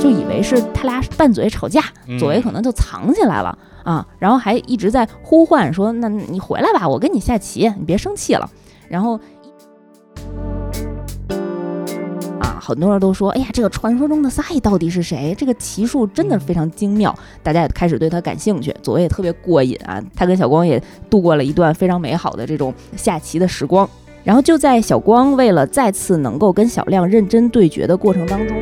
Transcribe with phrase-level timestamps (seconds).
[0.00, 1.82] 就以为是他俩拌嘴吵架，
[2.18, 8.48] 左为可能就藏起来了啊，然后还一直在呼唤说：“那你回来吧，我跟你下棋，你别生气了。”
[8.88, 9.18] 然后。
[12.60, 15.34] 很多人都说：“哎呀，这个传说中的赛到底是谁？
[15.38, 18.74] 这个棋术真的非常精妙，大家也开始对他感兴趣。
[18.82, 20.78] 左为也特别过瘾啊，他跟小光也
[21.08, 23.88] 度过了一段非常美好的这种下棋的时光。
[24.22, 28.54] 然后就在小光为了再次能够跟小亮认真对决的过程当中。”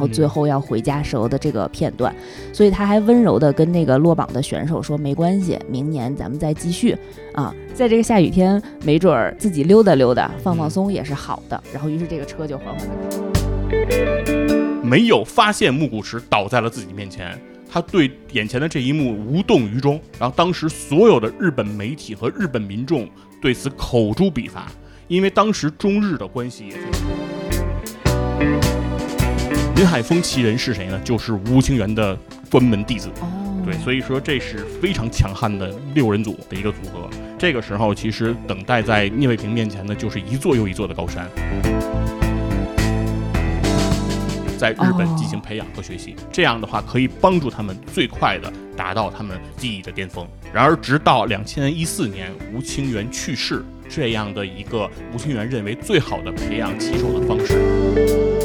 [0.00, 2.14] 然后最后要回家时候的这个片段，
[2.54, 6.96] 所以他还温柔的跟那个落榜的选手说：“没关系，明年咱们再继续
[7.34, 12.94] 啊，在这个下雨天，没准儿自己溜达溜达，放放松也是好的。”然后于是这个车就缓缓的
[14.82, 17.38] 没有发现木谷池倒在了自己面前，
[17.70, 20.00] 他对眼前的这一幕无动于衷。
[20.18, 23.06] 然后当时所有的日本媒体和日本民众
[23.42, 24.72] 对此口诛笔伐，
[25.08, 27.19] 因为当时中日的关系也非常。
[29.80, 31.00] 林海峰其人是谁呢？
[31.02, 32.14] 就是吴清源的
[32.50, 33.08] 关门弟子。
[33.22, 37.08] 哦，对，所以说这是非常强悍的六人组的一个组合。
[37.38, 41.26] 这个时候，其实等待在聂卫平面前的就是一座又一座的高山，
[44.58, 46.14] 在日本进行培养和学习。
[46.30, 50.28] 这样的话，可以帮助他们最快的达到他们技艺的巅峰。
[50.52, 58.39] 然而，直到两千一四年吴清源去世，这样的一个吴清源认为最好的培养棋手的方式。